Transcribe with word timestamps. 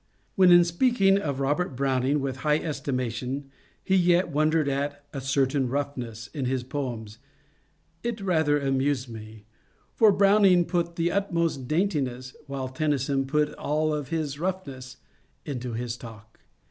When 0.33 0.51
in 0.51 0.63
speaking 0.63 1.19
of 1.19 1.39
Robert 1.39 1.75
Browning 1.75 2.21
with 2.21 2.37
high 2.37 2.57
estimation 2.57 3.51
he 3.83 3.95
yet 3.95 4.29
wondered 4.29 4.67
at 4.67 5.05
'* 5.09 5.13
a 5.13 5.21
certain 5.21 5.69
roughness" 5.69 6.25
in 6.33 6.45
his 6.45 6.63
poems, 6.63 7.19
it 8.01 8.19
rather 8.19 8.59
amused 8.59 9.09
me; 9.09 9.45
for 9.93 10.11
Browning 10.11 10.65
put 10.65 10.95
the 10.95 11.11
utmost 11.11 11.67
daintiness— 11.67 12.35
while 12.47 12.67
Tennyson 12.67 13.27
put 13.27 13.53
all 13.53 13.93
of 13.93 14.07
his 14.07 14.39
roughness— 14.39 14.97
into 15.45 15.73
his 15.73 15.95
talk. 15.97 16.39